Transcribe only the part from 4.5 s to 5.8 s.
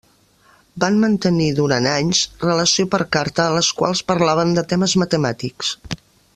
de temes matemàtics.